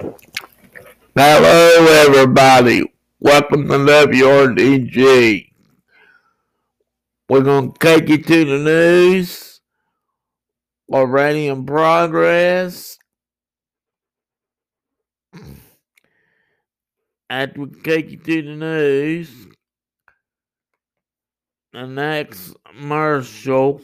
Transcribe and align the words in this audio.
Hello, 0.00 1.86
everybody. 2.06 2.90
Welcome 3.18 3.68
to 3.68 3.76
Love 3.76 4.14
Your 4.14 4.48
DG. 4.48 5.46
We're 7.28 7.42
going 7.42 7.72
to 7.72 7.78
take 7.78 8.08
you 8.08 8.16
to 8.16 8.44
the 8.46 8.58
news 8.58 9.60
already 10.90 11.48
in 11.48 11.66
progress. 11.66 12.96
After 17.28 17.60
we 17.60 17.80
take 17.82 18.10
you 18.10 18.16
to 18.16 18.42
the 18.42 18.56
news, 18.56 19.30
the 21.74 21.86
next 21.86 22.54
commercial, 22.64 23.82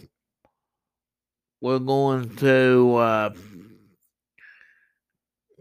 we're 1.61 1.79
going 1.79 2.35
to 2.37 2.96
uh, 2.96 3.30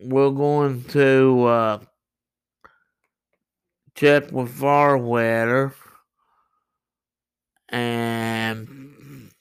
we're 0.06 0.32
going 0.32 0.84
to 0.86 1.46
uh, 1.46 1.80
check 3.96 4.32
with 4.32 4.50
far 4.50 4.98
weather 4.98 5.74
and 7.70 9.32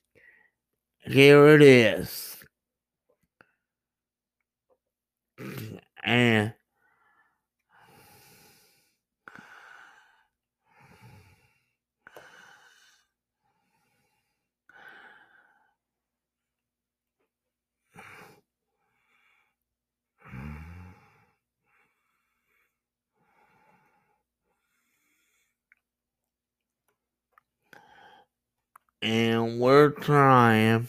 here 1.02 1.48
it 1.48 1.62
is. 1.62 2.36
And 6.02 6.54
and 29.04 29.60
we're 29.60 29.90
trying. 29.90 30.88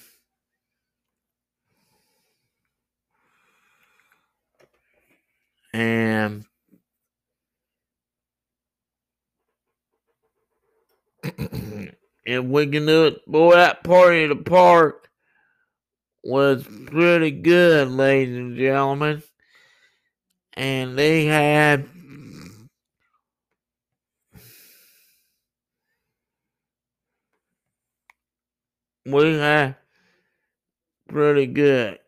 And 5.73 6.45
if 12.25 12.45
we 12.45 12.67
can 12.67 12.85
do 12.85 13.07
it. 13.07 13.25
Boy 13.27 13.55
that 13.55 13.83
party 13.83 14.23
at 14.23 14.29
the 14.29 14.37
park 14.37 15.09
was 16.23 16.65
pretty 16.85 17.31
good 17.31 17.89
ladies 17.89 18.37
and 18.37 18.57
gentlemen. 18.57 19.21
And 20.53 20.97
they 20.97 21.25
had 21.25 21.89
we 29.05 29.37
had 29.37 29.75
pretty 31.07 31.47
good. 31.47 31.99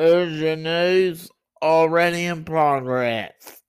News 0.00 1.30
already 1.60 2.24
in 2.24 2.44
progress. 2.44 3.60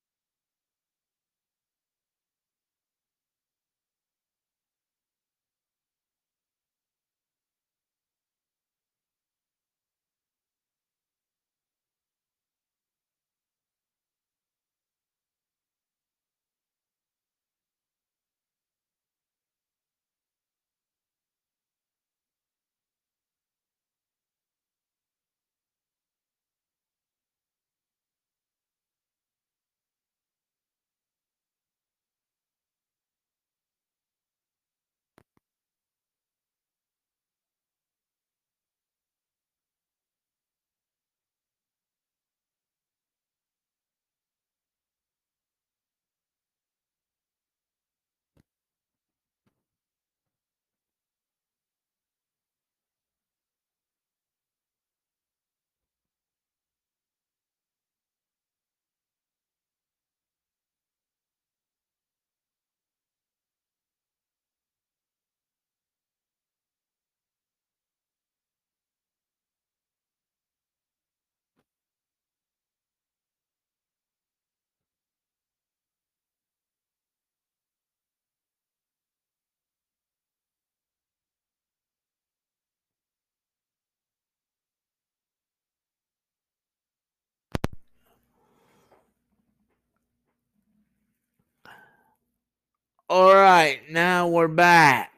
All 93.09 93.33
right, 93.33 93.79
now 93.89 94.27
we're 94.27 94.49
back. 94.49 95.13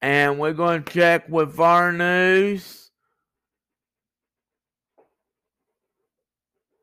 And 0.00 0.38
we're 0.38 0.52
going 0.52 0.84
to 0.84 0.92
check 0.92 1.28
with 1.28 1.58
our 1.58 1.90
news. 1.90 2.92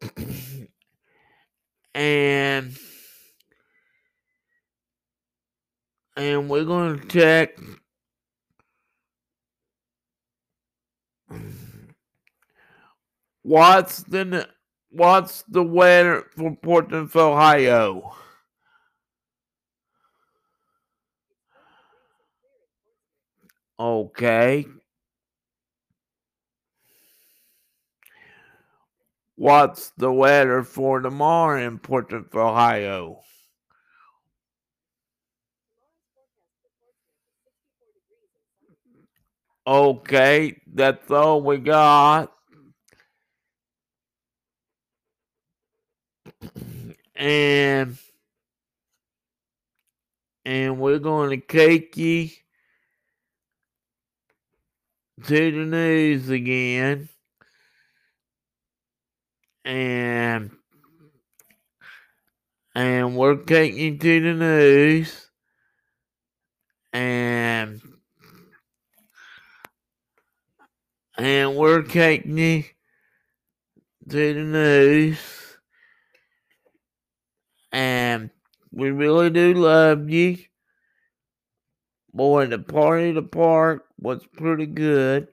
and 1.95 2.75
and 6.17 6.49
we're 6.49 6.65
going 6.65 6.99
to 6.99 7.07
check 7.07 7.57
what's 13.41 14.03
the 14.03 14.49
what's 14.89 15.43
the 15.43 15.63
weather 15.63 16.25
for 16.35 16.57
Portland, 16.57 17.15
Ohio. 17.15 18.15
Okay. 23.80 24.68
What's 29.38 29.92
the 29.98 30.12
weather 30.12 30.63
for 30.63 31.01
tomorrow 31.01 31.62
in 31.66 31.80
Portsmouth, 31.80 32.33
Ohio? 32.33 33.22
Okay, 39.68 40.62
that's 40.74 41.10
all 41.12 41.42
we 41.42 41.57
got. 41.57 42.31
And 47.16 47.98
and 50.45 50.80
we're 50.80 51.00
going 51.00 51.39
to 51.39 51.45
take 51.48 51.98
you 51.98 52.30
to 55.23 55.51
the 55.51 55.65
news 55.65 56.29
again. 56.29 57.09
And 59.63 60.51
and 62.75 63.15
we're 63.15 63.38
taking 63.38 63.79
you 63.79 63.97
to 63.97 64.21
the 64.21 64.33
news. 64.33 65.31
And 66.94 67.81
and 71.17 71.56
we're 71.56 71.81
taking 71.83 72.38
you 72.38 72.63
to 74.09 74.33
the 74.33 74.44
news. 74.44 75.19
And 77.71 78.29
we 78.71 78.91
really 78.91 79.29
do 79.29 79.53
love 79.53 80.09
you. 80.09 80.38
Boy, 82.15 82.45
the 82.45 82.57
party 82.59 83.09
at 83.09 83.15
the 83.15 83.21
park 83.21 83.83
was 84.00 84.25
pretty 84.25 84.67
good. 84.67 85.27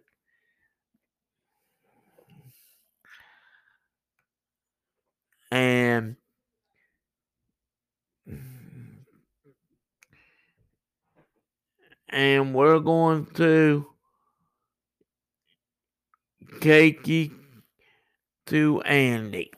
And 5.52 6.16
and 12.08 12.52
we're 12.52 12.80
going 12.80 13.26
to 13.34 13.86
take 16.60 17.06
you 17.06 17.30
to 18.46 18.80
Andy. 18.80 19.52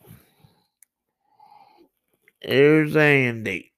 Here's 2.43 2.94
Andy. 2.94 3.73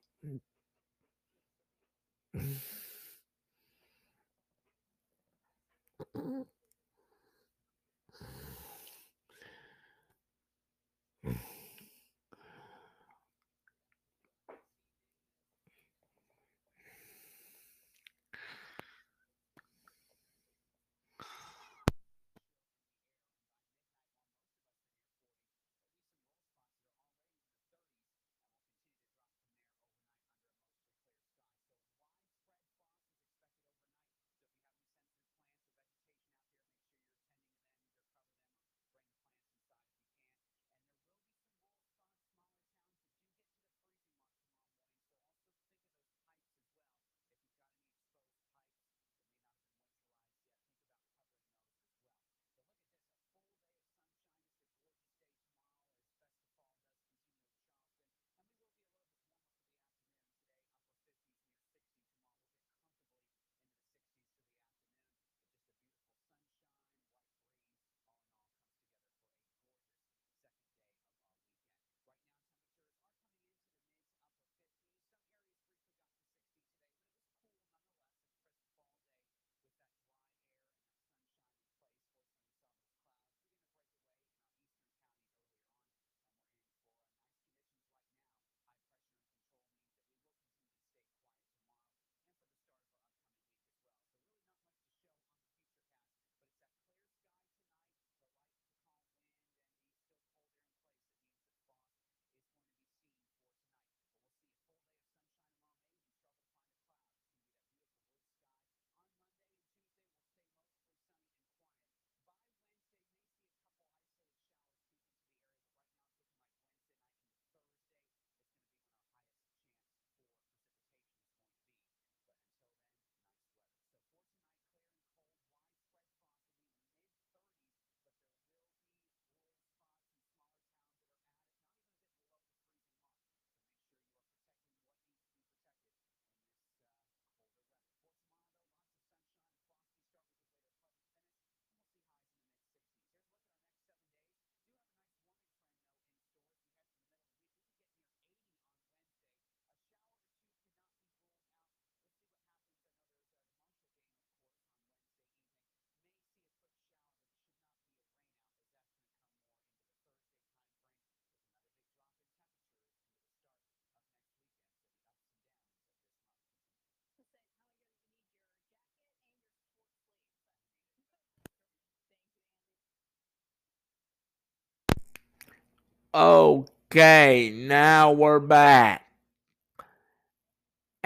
Okay, 176.15 177.51
now 177.55 178.11
we're 178.13 178.41
back. 178.41 179.07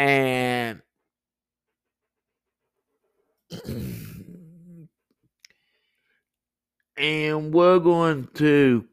and 0.00 0.80
and 6.96 7.52
we're 7.52 7.78
going 7.78 8.28
to 8.34 8.86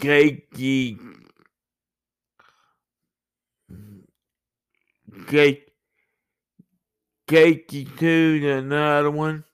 take 0.00 0.46
you 0.56 0.98
take 5.28 5.72
take 7.26 7.68
to 7.98 8.48
another 8.58 9.10
one 9.10 9.44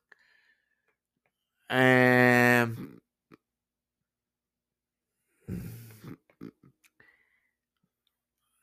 and 1.69 2.99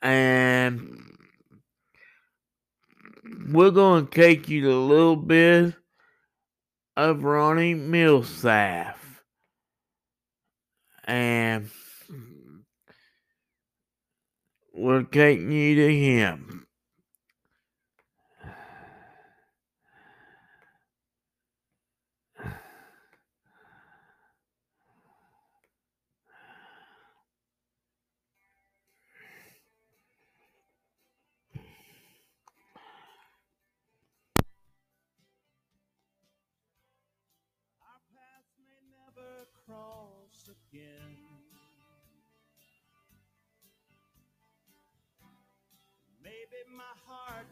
and 0.01 1.01
we're 3.51 3.71
going 3.71 4.07
to 4.07 4.11
take 4.11 4.49
you 4.49 4.61
to 4.61 4.71
a 4.71 4.85
little 4.85 5.15
bit 5.15 5.75
of 6.95 7.23
Ronnie 7.23 7.75
Milsap. 7.75 8.95
And 11.03 11.69
we're 14.73 15.03
taking 15.03 15.51
you 15.51 15.75
to 15.75 15.95
him. 15.95 16.67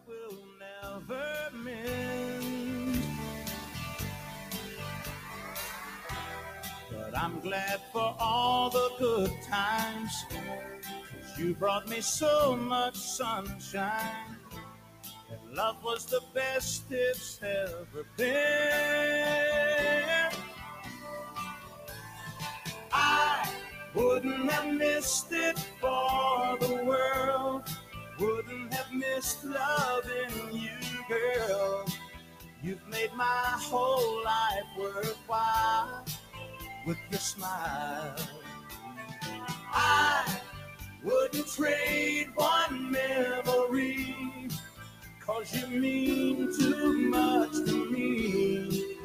Will 0.10 0.38
never 0.60 1.30
mend. 1.54 3.04
But 6.92 7.18
I'm 7.18 7.40
glad 7.42 7.80
for 7.94 8.16
all 8.20 8.70
the 8.70 8.90
good 8.98 9.32
times. 9.44 10.14
'cause 10.30 11.38
you 11.38 11.54
brought 11.54 11.88
me 11.88 12.02
so 12.02 12.56
much 12.56 12.96
sunshine. 12.96 14.38
And 15.32 15.56
love 15.56 15.84
was 15.84 16.06
the 16.06 16.22
best 16.34 16.92
it's 16.92 17.40
ever 17.44 18.04
been. 18.18 19.20
I 22.92 23.48
wouldn't 23.94 24.52
have 24.52 24.74
missed 24.74 25.32
it 25.32 25.60
for 25.80 26.58
the 26.60 26.76
world. 26.84 27.64
Missed 28.92 29.46
loving 29.46 30.52
you, 30.52 30.70
girl. 31.08 31.86
You've 32.64 32.88
made 32.88 33.14
my 33.16 33.24
whole 33.56 34.24
life 34.24 34.64
worthwhile 34.78 36.06
with 36.88 36.98
your 37.12 37.20
smile. 37.20 38.16
I 39.72 40.40
wouldn't 41.04 41.48
trade 41.48 42.30
one 42.36 42.92
memory. 42.92 44.16
Cause 45.24 45.54
you 45.54 45.68
mean 45.68 46.52
too 46.58 47.10
much 47.10 47.52
to 47.52 47.92
me. 47.92 48.98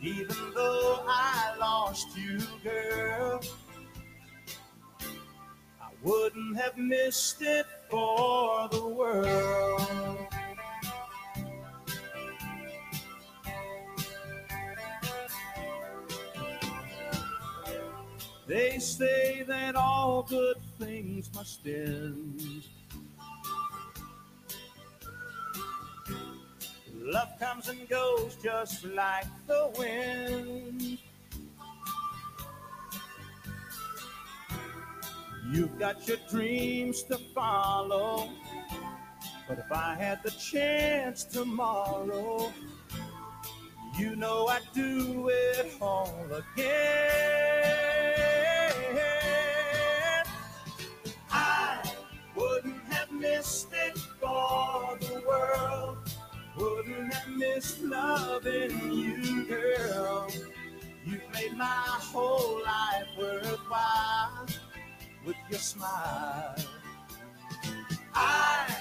Even 0.00 0.52
though 0.54 1.04
I 1.08 1.56
lost 1.58 2.16
you, 2.16 2.38
girl, 2.62 3.40
I 5.80 5.88
wouldn't 6.02 6.56
have 6.56 6.78
missed 6.78 7.42
it 7.42 7.66
for 7.92 8.68
the 8.70 8.88
world. 8.88 10.26
They 18.46 18.78
say 18.78 19.44
that 19.46 19.76
all 19.76 20.22
good 20.22 20.56
things 20.78 21.28
must 21.34 21.66
end. 21.66 22.64
Love 26.94 27.28
comes 27.38 27.68
and 27.68 27.86
goes 27.90 28.38
just 28.42 28.86
like 28.86 29.26
the 29.46 29.70
wind. 29.78 30.98
You've 35.52 35.78
got 35.78 36.08
your 36.08 36.16
dreams 36.30 37.02
to 37.04 37.18
follow. 37.18 38.30
But 39.46 39.58
if 39.58 39.70
I 39.70 39.94
had 39.96 40.22
the 40.22 40.30
chance 40.30 41.24
tomorrow, 41.24 42.50
you 43.98 44.16
know 44.16 44.46
I'd 44.46 44.62
do 44.72 45.28
it 45.28 45.74
all 45.78 46.24
again. 46.56 46.64
I 51.30 51.82
wouldn't 52.34 52.84
have 52.90 53.12
missed 53.12 53.68
it 53.74 53.98
for 53.98 54.96
the 55.00 55.22
world. 55.28 55.98
Wouldn't 56.56 57.12
have 57.12 57.28
missed 57.28 57.82
loving 57.82 58.90
you, 58.90 59.44
girl. 59.44 60.30
You've 61.04 61.30
made 61.34 61.54
my 61.58 61.66
whole 61.66 62.62
life 62.64 63.06
worthwhile 63.18 64.21
with 65.24 65.36
your 65.50 65.58
smile. 65.58 66.56
I 68.14 68.76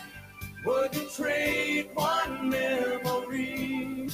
wouldn't 0.65 1.12
trade 1.13 1.89
one 1.93 2.50
memory, 2.50 4.10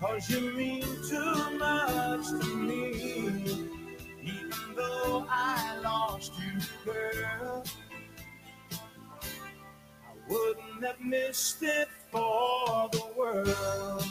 cause 0.00 0.30
you 0.30 0.52
mean 0.52 0.84
too 1.08 1.58
much 1.58 2.26
to 2.28 2.56
me. 2.56 3.76
Even 4.22 4.74
though 4.76 5.26
I 5.28 5.78
lost 5.82 6.32
you, 6.38 6.60
girl, 6.84 7.64
I 8.72 10.12
wouldn't 10.28 10.84
have 10.84 11.00
missed 11.00 11.62
it 11.62 11.88
for 12.10 12.88
the 12.92 13.04
world. 13.16 14.04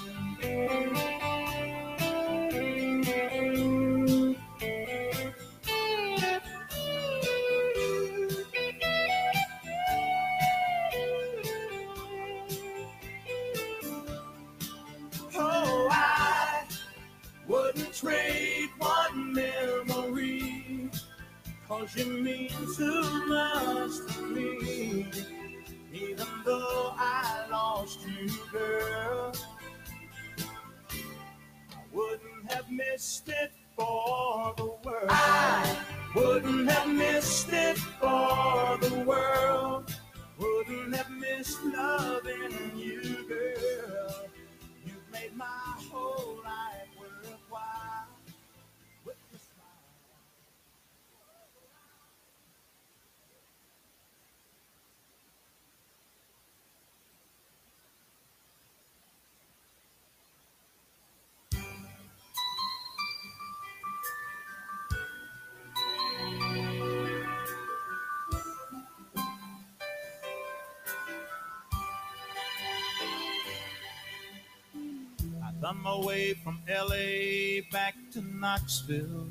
Thumb 75.67 75.81
my 75.83 75.97
way 75.97 76.33
from 76.33 76.62
LA 76.65 77.59
back 77.74 77.93
to 78.13 78.21
Knoxville. 78.21 79.27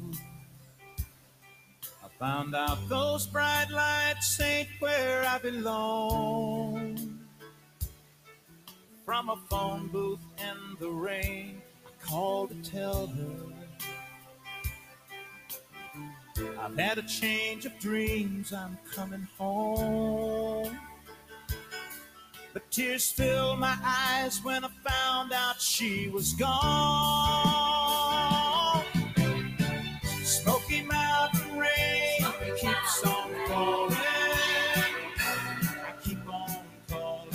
I 2.04 2.08
Found 2.18 2.54
out 2.54 2.76
those 2.90 3.26
bright 3.26 3.70
lights 3.70 4.38
ain't 4.38 4.68
where 4.78 5.24
I 5.24 5.38
belong. 5.38 7.20
From 9.06 9.30
a 9.30 9.36
phone 9.48 9.88
booth 9.88 10.20
in 10.36 10.76
the 10.78 10.90
rain, 10.90 11.62
I 11.86 12.06
called 12.06 12.50
to 12.50 12.70
tell 12.70 13.06
her. 13.06 13.36
I've 16.60 16.78
had 16.78 16.98
a 16.98 17.02
change 17.02 17.64
of 17.64 17.78
dreams, 17.78 18.52
I'm 18.52 18.76
coming 18.94 19.26
home. 19.38 20.78
But 22.56 22.64
tears 22.70 23.12
filled 23.12 23.58
my 23.58 23.76
eyes 23.84 24.42
when 24.42 24.64
I 24.64 24.70
found 24.82 25.30
out 25.30 25.60
she 25.60 26.08
was 26.08 26.32
gone. 26.32 26.48
Smoky 30.24 30.80
Mountain 30.84 31.58
rain 31.58 32.24
keeps 32.56 33.04
on 33.04 33.34
falling. 33.46 33.92
I 33.92 34.86
keep 36.02 36.26
on 36.26 36.64
calling 36.88 37.34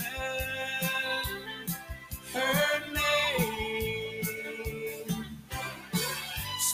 her 2.34 2.80
name. 2.92 4.24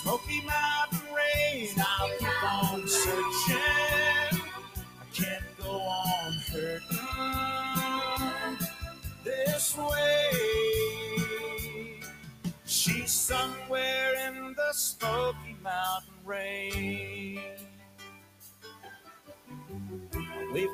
Smoky 0.02 0.42
Mountain 0.46 1.14
rain, 1.14 1.68
I'll 1.80 2.10
keep 2.18 2.44
on 2.46 2.88
searching. 2.88 4.07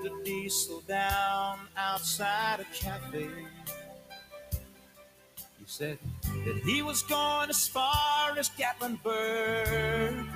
A 0.04 0.24
diesel 0.26 0.82
down 0.86 1.60
outside 1.78 2.60
a 2.60 2.66
cafe. 2.76 3.30
He 5.58 5.66
said 5.66 5.98
that 6.46 6.58
he 6.66 6.82
was 6.82 7.04
going 7.04 7.50
as 7.50 7.70
far 7.70 8.38
as 8.38 8.50
Gatlinburg. 8.50 10.28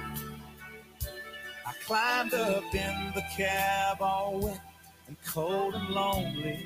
I 1.65 1.73
climbed 1.85 2.33
up 2.33 2.63
in 2.73 3.11
the 3.13 3.23
cab 3.35 3.97
all 3.99 4.39
wet 4.39 4.61
and 5.07 5.17
cold 5.25 5.75
and 5.75 5.89
lonely. 5.89 6.65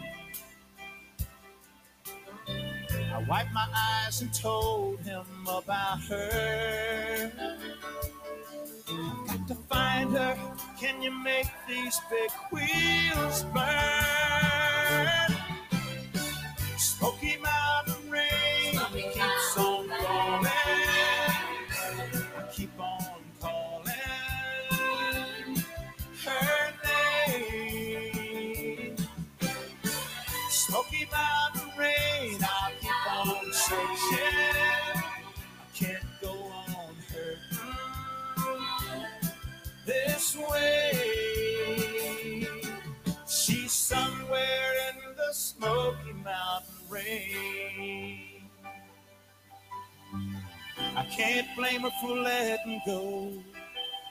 I 2.47 3.25
wiped 3.27 3.51
my 3.51 3.67
eyes 3.75 4.21
and 4.21 4.31
told 4.31 4.99
him 4.99 5.25
about 5.47 6.01
her. 6.01 7.31
I've 8.87 9.27
Got 9.27 9.47
to 9.47 9.55
find 9.55 10.15
her. 10.15 10.37
Can 10.81 10.99
you 10.99 11.11
make 11.11 11.45
these 11.67 12.01
big 12.09 12.31
wheels 12.51 13.43
burn? 13.53 15.37
Smoky 16.75 17.37
Mountain 17.37 17.60
for 52.01 52.17
letting 52.17 52.81
go. 52.85 53.31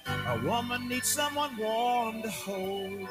A 0.06 0.40
woman 0.44 0.88
needs 0.88 1.08
someone 1.08 1.56
warm 1.58 2.22
to 2.22 2.30
hold. 2.30 3.08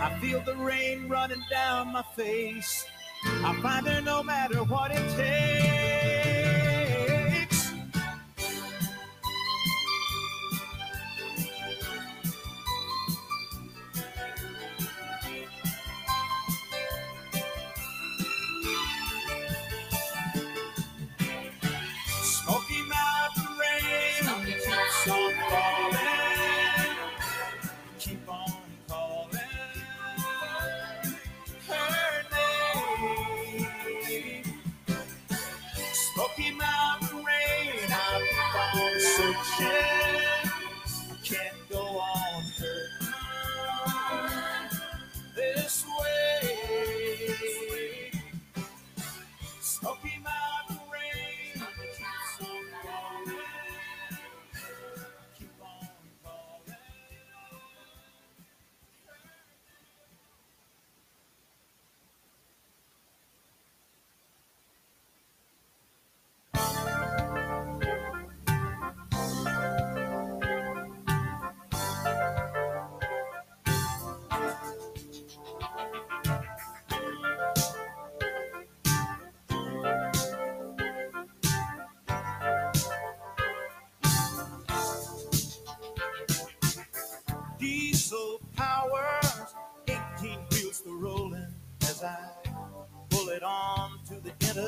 I 0.00 0.18
feel 0.20 0.40
the 0.40 0.56
rain 0.56 1.08
running 1.08 1.42
down 1.50 1.92
my 1.92 2.02
face. 2.16 2.86
I 3.26 3.54
find 3.60 3.86
her 3.86 4.00
no 4.00 4.22
matter 4.22 4.64
what 4.64 4.90
it 4.92 5.16
takes. 5.16 5.93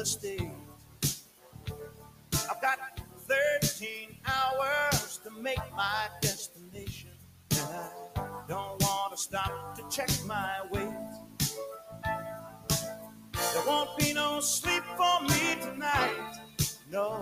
Interstate. 0.06 0.52
I've 2.48 2.62
got 2.62 2.78
13 3.26 4.16
hours 4.24 5.18
to 5.24 5.32
make 5.42 5.58
my 5.74 6.06
destination, 6.20 7.10
and 7.50 7.60
I 7.60 7.88
don't 8.46 8.80
want 8.82 9.16
to 9.16 9.20
stop 9.20 9.74
to 9.74 9.82
check 9.90 10.08
my 10.24 10.60
weight. 10.70 10.94
There 13.52 13.66
won't 13.66 13.98
be 13.98 14.12
no 14.12 14.38
sleep 14.38 14.84
for 14.96 15.22
me 15.22 15.56
tonight. 15.60 16.38
No, 16.88 17.20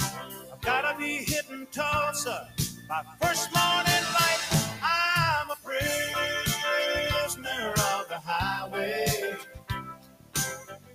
I've 0.00 0.62
gotta 0.62 0.96
be 0.98 1.16
hitting 1.16 1.66
Tulsa 1.70 2.48
by 2.88 3.02
first 3.20 3.54
morning 3.54 4.04
light. 4.14 4.40
I'm 4.82 5.50
a 5.50 5.56
prisoner 5.62 5.82
of 7.72 8.08
the 8.08 8.18
highway, 8.24 9.36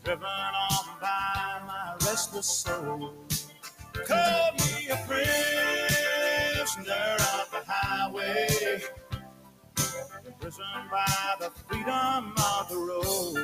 driven 0.04 0.24
by 0.24 0.52
my 2.12 2.16
restless 2.16 2.48
soul. 2.48 3.14
Call 4.06 4.52
me 4.54 4.90
a 4.90 4.98
prisoner 5.08 6.84
of 6.84 7.48
the 7.52 7.64
highway, 7.66 8.82
imprisoned 10.26 10.90
by 10.92 11.36
the 11.40 11.50
freedom 11.70 12.34
of 12.38 12.68
the 12.70 12.76
road. 12.76 13.38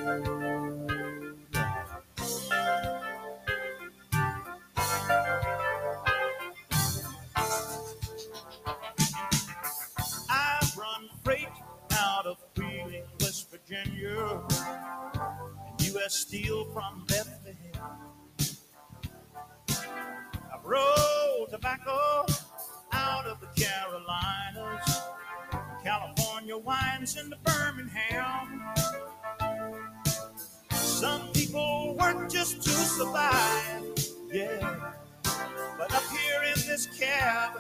I 10.30 10.60
run 10.78 11.10
freight 11.24 11.48
out 11.94 12.26
of 12.26 12.38
West 13.22 13.50
Virginia, 13.50 14.42
U.S. 15.80 16.16
Steel 16.16 16.66
from 16.74 17.06
Bethlehem. 17.08 17.27
Tobacco 21.68 22.26
out 22.94 23.26
of 23.26 23.42
the 23.42 23.48
Carolinas, 23.62 25.02
California 25.84 26.58
wines 26.58 27.18
into 27.18 27.36
Birmingham. 27.44 28.64
Some 30.72 31.28
people 31.34 31.96
work 32.00 32.30
just 32.30 32.64
to 32.64 32.70
survive, 32.70 33.84
yeah. 34.32 34.94
But 35.78 35.94
up 35.94 36.04
here 36.04 36.44
in 36.56 36.62
this 36.68 36.88
cab, 36.98 37.60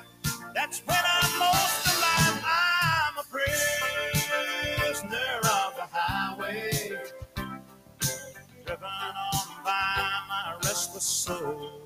that's 0.56 0.80
when 0.86 0.98
I'm 0.98 1.40
most 1.40 1.88
alive. 1.98 2.46
I'm 2.46 3.18
a 3.18 3.24
prisoner 4.90 5.38
of 5.38 5.76
the 5.76 5.88
highway, 5.92 6.92
driven 8.66 8.84
on 8.86 9.64
by 9.66 10.22
my 10.30 10.56
restless 10.64 11.04
soul. 11.04 11.82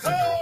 Call 0.00 0.37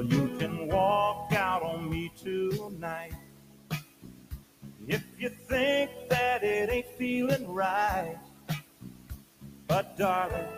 Well, 0.00 0.08
you 0.08 0.34
can 0.38 0.66
walk 0.66 1.34
out 1.34 1.62
on 1.62 1.90
me 1.90 2.10
tonight 2.16 3.12
if 4.88 5.04
you 5.18 5.28
think 5.28 5.90
that 6.08 6.42
it 6.42 6.70
ain't 6.70 6.86
feeling 6.96 7.46
right. 7.46 8.16
But, 9.68 9.98
darling, 9.98 10.48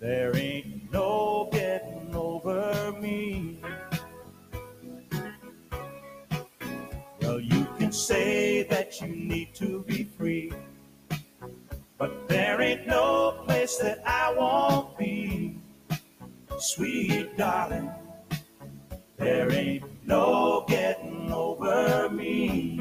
there 0.00 0.34
ain't 0.34 0.90
no 0.90 1.50
getting 1.52 2.14
over 2.14 2.94
me. 2.98 3.60
Well, 7.20 7.40
you 7.40 7.66
can 7.78 7.92
say 7.92 8.62
that 8.62 9.02
you 9.02 9.08
need 9.08 9.54
to 9.56 9.84
be 9.86 10.04
free, 10.04 10.50
but 11.98 12.26
there 12.26 12.62
ain't 12.62 12.86
no 12.86 13.42
place 13.44 13.76
that 13.82 14.02
I 14.06 14.32
won't 14.34 14.96
be. 14.96 15.58
Sweet 16.56 17.36
darling, 17.36 17.90
there 19.16 19.52
ain't 19.52 19.84
no 20.06 20.64
getting 20.68 21.32
over 21.32 22.08
me. 22.10 22.80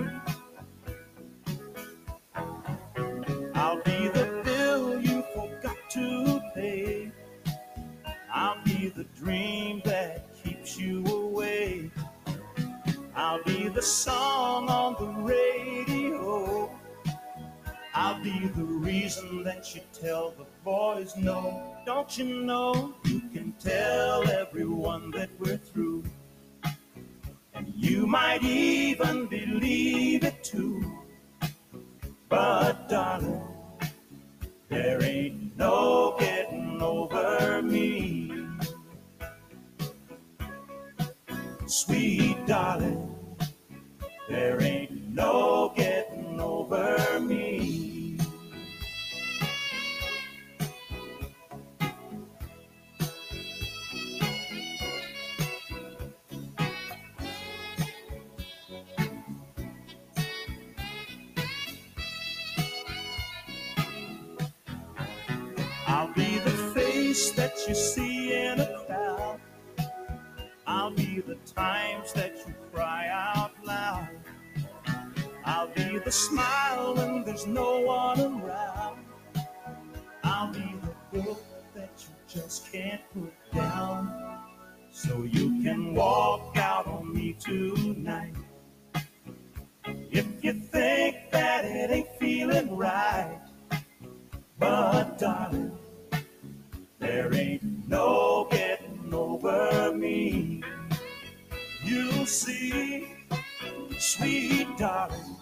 I'll 3.54 3.82
be 3.84 4.08
the 4.10 4.41
bill 4.43 5.00
you 5.02 5.24
forgot 5.34 5.78
to 5.91 6.41
pay. 6.56 7.12
I'll 8.34 8.62
be 8.63 8.89
the 8.89 9.04
dream 9.15 9.82
that 9.86 10.34
keeps 10.43 10.78
you 10.78 11.06
away. 11.06 11.91
I'll 13.15 13.43
be 13.43 13.69
the 13.69 13.82
song 13.82 14.69
on 14.69 14.96
the 15.00 15.22
radio. 15.22 16.69
I'll 17.93 18.22
be 18.24 18.48
the 18.48 18.63
reason 18.63 19.43
that 19.43 19.76
you 19.76 19.82
tell 19.93 20.32
the 20.32 20.46
boys 20.65 21.15
no. 21.15 21.78
Don't 21.86 22.17
you 22.17 22.41
know 22.41 22.96
you 23.06 23.22
can 23.32 23.54
tell 23.60 24.28
everyone 24.30 25.12
that 25.12 25.30
we're 25.39 25.58
through? 25.58 26.04
You 27.84 28.08
might 28.08 28.41
even 28.43 29.28
believe 29.28 30.24
it 30.24 30.41
too. 30.41 30.82
But 32.30 32.88
darling, 32.88 33.41
there 34.69 35.04
ain't 35.04 35.58
no 35.58 36.15
getting 36.17 36.82
over 36.82 37.62
me. 37.62 38.32
Sweet 41.67 42.38
darling, 42.48 43.13
there 44.30 44.63
ain't 44.63 45.10
no 45.10 45.74
getting 45.76 46.39
over 46.39 47.19
me. 47.19 47.42
Times 71.56 72.13
that 72.13 72.36
you 72.38 72.54
cry 72.72 73.08
out 73.10 73.52
loud. 73.63 74.08
I'll 75.46 75.68
be 75.68 76.00
the 76.00 76.12
smile 76.12 76.96
when 76.96 77.24
there's 77.24 77.46
no 77.46 77.82
one 77.82 78.20
around. 78.20 79.06
I'll 80.24 80.52
be 80.54 80.76
the 80.82 81.20
book 81.20 81.44
that 81.76 81.92
you 81.98 82.16
just 82.28 82.72
can't 82.72 83.02
put 83.13 83.34
down. 83.54 84.39
So 84.92 85.24
you 85.24 85.62
can 85.63 85.94
walk 85.94 86.56
out 86.58 86.88
on 86.88 87.13
me 87.13 87.36
tonight. 87.39 88.36
If 89.86 90.28
you 90.44 90.54
think 90.54 91.32
that 91.32 91.66
it 91.66 91.92
ain't 91.92 92.16
feeling 92.20 92.76
right. 92.76 93.39
But 94.60 95.18
darling, 95.18 95.78
there 97.00 97.34
ain't 97.34 97.89
no 97.89 98.48
getting 98.50 99.13
over 99.13 99.92
me. 99.94 100.63
You'll 101.86 102.26
see, 102.26 103.08
sweet 104.00 104.67
darling. 104.78 105.38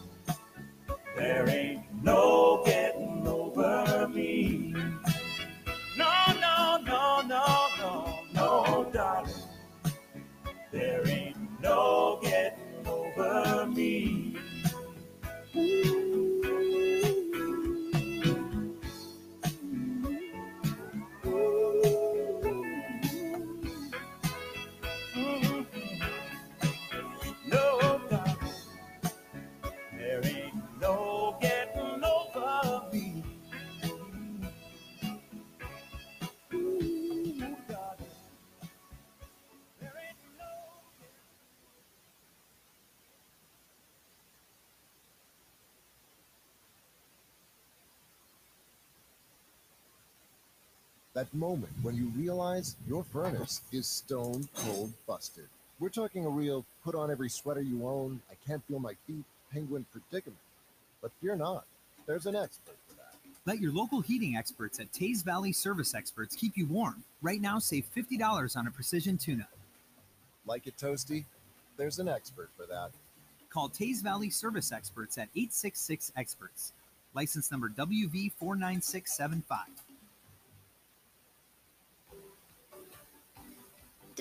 There 1.16 1.48
ain't 1.50 2.04
no 2.04 2.64
getting 2.66 3.28
over 3.28 4.08
me. 4.08 4.74
No, 5.98 6.12
no, 6.42 6.80
no, 6.84 7.22
no, 7.22 7.68
no, 7.80 8.20
no, 8.34 8.90
darling. 8.92 9.34
There 10.72 11.08
ain't 11.08 11.62
no 11.62 12.20
getting 12.24 12.88
over 12.88 13.68
me. 13.68 14.11
That 51.14 51.34
moment 51.34 51.74
when 51.82 51.96
you 51.96 52.08
realize 52.16 52.78
your 52.88 53.04
furnace 53.04 53.62
is 53.74 53.86
stone 53.86 54.48
cold 54.56 54.94
busted. 55.06 55.48
We're 55.78 55.90
talking 55.90 56.26
a 56.26 56.30
real 56.30 56.66
put 56.86 56.96
on 56.96 57.12
every 57.12 57.30
sweater 57.30 57.60
you 57.60 57.86
own, 57.86 58.22
I 58.32 58.36
can't 58.48 58.64
feel 58.66 58.80
my 58.80 58.94
feet, 59.06 59.26
penguin 59.52 59.86
predicament. 59.92 60.40
But 61.02 61.12
fear 61.20 61.36
not, 61.36 61.66
there's 62.06 62.28
an 62.28 62.36
expert 62.38 62.78
for 62.88 62.96
that. 62.96 63.16
Let 63.46 63.60
your 63.60 63.74
local 63.74 64.00
heating 64.00 64.38
experts 64.38 64.80
at 64.80 64.94
Teays 64.94 65.22
Valley 65.24 65.52
Service 65.52 65.94
Experts 65.94 66.34
keep 66.36 66.56
you 66.56 66.66
warm. 66.66 67.04
Right 67.22 67.42
now, 67.42 67.60
save 67.60 67.88
$50 67.94 68.56
on 68.56 68.68
a 68.68 68.72
precision 68.72 69.18
tuna. 69.18 69.48
Like 70.46 70.66
it 70.66 70.78
toasty? 70.78 71.26
There's 71.76 72.00
an 72.00 72.08
expert 72.08 72.52
for 72.56 72.66
that. 72.68 72.92
Call 73.50 73.68
Teays 73.68 74.02
Valley 74.02 74.30
Service 74.30 74.72
Experts 74.72 75.18
at 75.18 75.28
866 75.36 76.14
Experts. 76.16 76.72
License 77.14 77.52
number 77.52 77.68
WV49675. 77.70 79.42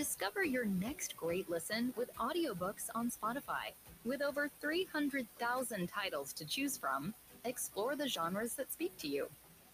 Discover 0.01 0.45
your 0.45 0.65
next 0.65 1.15
great 1.15 1.51
listen 1.51 1.93
with 1.95 2.09
audiobooks 2.15 2.89
on 2.95 3.11
Spotify. 3.11 3.75
With 4.07 4.23
over 4.23 4.49
300,000 4.59 5.87
titles 5.87 6.33
to 6.33 6.47
choose 6.47 6.79
from, 6.79 7.13
explore 7.45 7.95
the 7.97 8.09
genres 8.09 8.55
that 8.55 8.73
speak 8.73 8.97
to 8.97 9.09
you. 9.09 9.29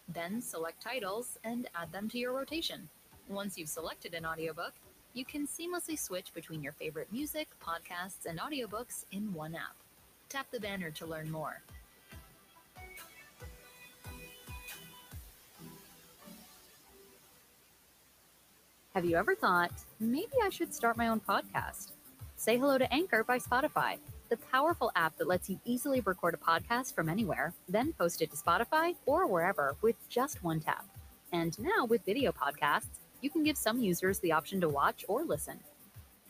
Then 0.08 0.42
select 0.42 0.82
titles 0.82 1.38
and 1.44 1.68
add 1.76 1.92
them 1.92 2.08
to 2.08 2.18
your 2.18 2.32
rotation. 2.32 2.88
Once 3.28 3.56
you've 3.56 3.68
selected 3.68 4.14
an 4.14 4.26
audiobook, 4.26 4.72
you 5.14 5.24
can 5.24 5.46
seamlessly 5.46 5.96
switch 5.96 6.34
between 6.34 6.60
your 6.60 6.72
favorite 6.72 7.12
music, 7.12 7.46
podcasts, 7.64 8.26
and 8.28 8.40
audiobooks 8.40 9.04
in 9.12 9.32
one 9.32 9.54
app. 9.54 9.76
Tap 10.28 10.48
the 10.50 10.58
banner 10.58 10.90
to 10.90 11.06
learn 11.06 11.30
more. 11.30 11.62
Have 18.96 19.04
you 19.04 19.18
ever 19.18 19.34
thought, 19.34 19.72
maybe 20.00 20.32
I 20.42 20.48
should 20.48 20.72
start 20.72 20.96
my 20.96 21.08
own 21.08 21.20
podcast? 21.20 21.92
Say 22.36 22.56
hello 22.56 22.78
to 22.78 22.90
Anchor 22.90 23.24
by 23.24 23.38
Spotify, 23.38 23.98
the 24.30 24.38
powerful 24.38 24.90
app 24.96 25.18
that 25.18 25.28
lets 25.28 25.50
you 25.50 25.60
easily 25.66 26.00
record 26.00 26.32
a 26.32 26.38
podcast 26.38 26.94
from 26.94 27.10
anywhere, 27.10 27.52
then 27.68 27.92
post 27.92 28.22
it 28.22 28.30
to 28.30 28.38
Spotify 28.38 28.94
or 29.04 29.26
wherever 29.26 29.76
with 29.82 29.96
just 30.08 30.42
one 30.42 30.60
tap. 30.60 30.86
And 31.30 31.58
now 31.58 31.84
with 31.84 32.06
video 32.06 32.32
podcasts, 32.32 33.00
you 33.20 33.28
can 33.28 33.44
give 33.44 33.58
some 33.58 33.80
users 33.80 34.18
the 34.20 34.32
option 34.32 34.62
to 34.62 34.68
watch 34.70 35.04
or 35.08 35.24
listen. 35.24 35.60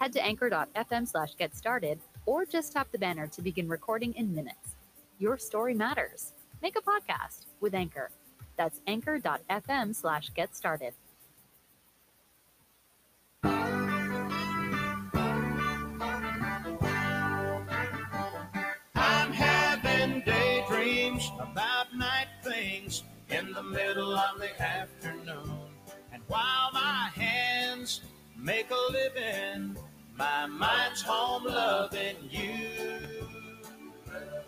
Head 0.01 0.13
to 0.15 0.25
anchor.fm 0.25 1.07
slash 1.07 1.37
get 1.37 1.55
started 1.55 2.01
or 2.27 2.45
just 2.45 2.73
tap 2.73 2.89
the 2.91 2.99
banner 2.99 3.29
to 3.29 3.43
begin 3.43 3.69
recording 3.69 4.13
in 4.15 4.35
minutes. 4.35 4.75
Your 5.21 5.39
story 5.39 5.75
matters. 5.75 6.33
Make 6.61 6.77
a 6.77 6.83
podcast 6.83 7.47
with 7.61 7.75
Anchor. 7.75 8.11
That's 8.57 8.81
anchor.fm 8.89 9.95
slash 9.95 10.31
get 10.31 10.57
started. 10.57 10.95
The 24.39 24.63
afternoon. 24.63 25.51
And 26.13 26.23
while 26.27 26.71
my 26.73 27.11
hands 27.15 28.03
make 28.37 28.71
a 28.71 28.93
living, 28.93 29.77
my 30.17 30.47
mind's 30.47 31.03
home 31.03 31.45
loving 31.45 32.17
you. 32.31 32.69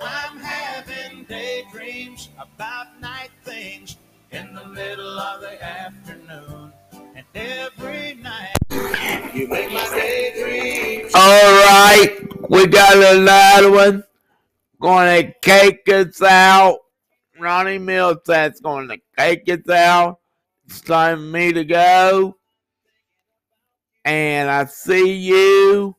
I'm 0.00 0.38
having 0.38 1.24
daydreams 1.24 2.28
about 2.38 3.00
night 3.00 3.30
things 3.44 3.96
in 4.30 4.54
the 4.54 4.66
middle 4.66 5.18
of 5.18 5.40
the 5.40 5.62
afternoon. 5.62 6.72
And 7.16 7.24
every 7.34 8.14
night 8.14 8.56
you 9.34 9.48
make 9.48 9.72
my 9.72 9.88
daydreams. 9.94 11.12
All 11.14 11.20
right, 11.20 12.16
we 12.48 12.66
got 12.66 12.96
another 13.16 13.70
one. 13.70 14.04
To 14.80 15.34
cake 15.42 15.88
us 15.88 16.22
out. 16.22 16.78
Ronnie 17.40 17.79
Milsap's 17.79 18.61
going 18.61 18.88
to 18.88 18.98
cake 19.16 19.48
us 19.48 19.68
out. 19.68 20.18
It's 20.66 20.81
time 20.81 21.18
for 21.18 21.22
me 21.22 21.53
to 21.53 21.64
go. 21.64 22.37
And 24.05 24.51
I 24.51 24.64
see 24.66 25.12
you 25.12 25.96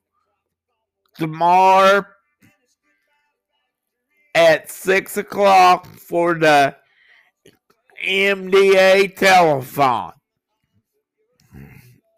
tomorrow 1.15 2.03
at 4.35 4.69
6 4.69 5.17
o'clock 5.17 5.87
for 5.87 6.33
the 6.35 6.75
MDA 8.05 9.15
telephone. 9.15 10.13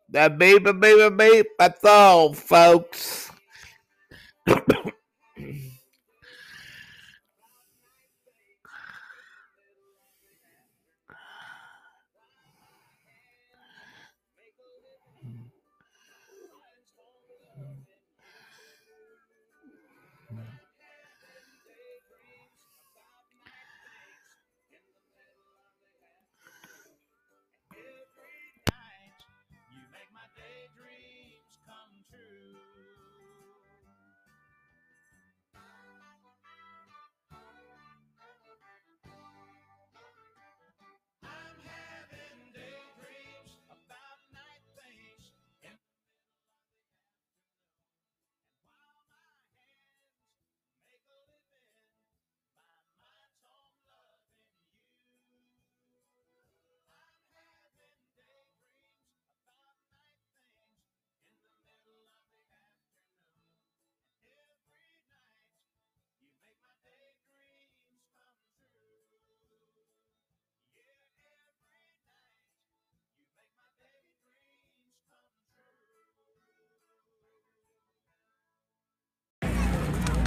The 0.10 0.30
beep, 0.30 0.64
beep, 0.66 0.82
beep, 0.82 1.18
beep. 1.18 1.48
That's 1.58 1.84
all, 1.86 2.34
folks. 2.34 3.32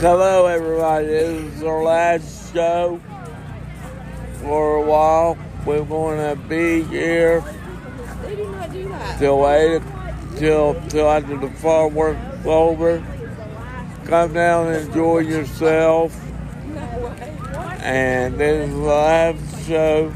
Hello, 0.05 0.45
everybody. 0.45 1.07
This 1.07 1.55
is 1.55 1.63
our 1.63 1.83
last 1.83 2.53
show 2.53 3.01
for 4.43 4.77
a 4.77 4.83
while. 4.83 5.39
We're 5.65 5.83
going 5.83 6.19
to 6.19 6.37
be 6.47 6.83
here 6.83 7.43
till 9.19 9.49
eight, 9.49 9.81
till 10.37 10.75
till 10.91 11.09
after 11.09 11.39
the 11.39 11.49
fireworks 11.53 12.21
over. 12.45 13.03
Come 14.05 14.35
down 14.35 14.75
and 14.75 14.89
enjoy 14.89 15.21
yourself. 15.21 16.15
And 17.81 18.39
this 18.39 18.69
is 18.69 18.75
the 18.75 18.81
last 18.83 19.67
show. 19.67 20.11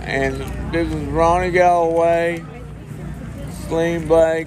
And 0.00 0.36
this 0.72 0.90
is 0.90 1.04
Ronnie 1.08 1.50
Galloway, 1.50 2.42
Slim 3.66 4.10
a 4.10 4.44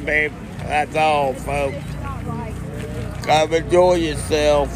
bit. 0.00 0.32
That's 0.58 0.96
all, 0.96 1.34
folks. 1.34 1.93
Come 3.24 3.54
enjoy 3.54 3.94
yourself. 3.94 4.68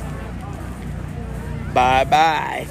Bye 1.75 2.05
bye. 2.05 2.67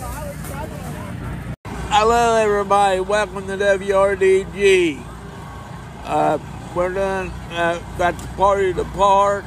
Hello, 1.65 2.35
everybody. 2.35 2.99
Welcome 2.99 3.45
to 3.45 3.57
WRDG. 3.57 4.99
Uh, 6.03 6.39
we're 6.73 6.93
done 6.93 7.29
uh, 7.51 7.79
got 7.99 8.17
the 8.17 8.27
party 8.29 8.73
to 8.73 8.85
park. 8.85 9.45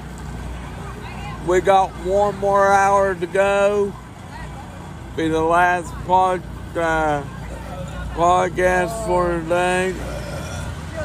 We 1.48 1.60
got 1.60 1.90
one 2.04 2.36
more 2.38 2.72
hour 2.72 3.16
to 3.16 3.26
go. 3.26 3.92
Be 5.16 5.26
the 5.26 5.42
last 5.42 5.92
pod, 6.06 6.44
uh, 6.76 7.24
podcast 8.14 9.04
for 9.04 9.40
today. 9.40 9.96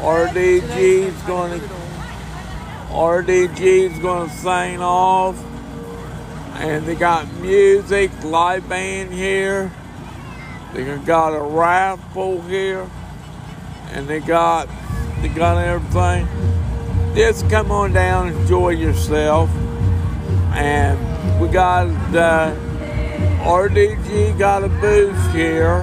RDG 0.03 0.77
is 0.77 1.21
going 1.23 1.59
to 1.59 1.84
RDG's 2.95 3.99
going 3.99 4.29
to 4.29 4.35
sign 4.37 4.79
off, 4.79 5.37
and 6.53 6.85
they 6.85 6.95
got 6.95 7.29
music, 7.33 8.09
live 8.23 8.69
band 8.69 9.11
here. 9.11 9.69
They 10.73 10.85
got 10.99 11.35
a 11.35 11.41
raffle 11.41 12.41
here, 12.43 12.89
and 13.91 14.07
they 14.07 14.21
got 14.21 14.69
they 15.21 15.27
got 15.27 15.57
everything. 15.57 16.25
Just 17.13 17.49
come 17.49 17.69
on 17.69 17.91
down, 17.91 18.29
enjoy 18.29 18.69
yourself, 18.69 19.49
and 20.53 21.41
we 21.41 21.49
got 21.49 21.87
uh, 22.15 22.55
RDG 23.43 24.39
got 24.39 24.63
a 24.63 24.69
booth 24.69 25.33
here 25.33 25.81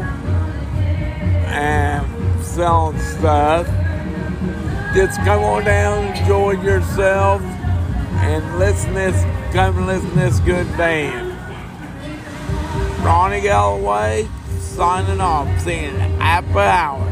and 1.46 2.42
selling 2.42 2.98
stuff. 2.98 3.68
Just 4.94 5.18
come 5.20 5.42
on 5.42 5.64
down, 5.64 6.14
enjoy 6.14 6.50
yourself, 6.62 7.40
and 7.40 8.58
listen 8.58 8.92
this. 8.92 9.24
Come 9.54 9.86
listen 9.86 10.14
this 10.14 10.38
good 10.40 10.66
band. 10.76 11.30
Ronnie 13.02 13.40
Galloway 13.40 14.28
signing 14.58 15.20
off, 15.20 15.48
saying 15.60 15.94
happy 16.20 16.58
hour. 16.58 17.11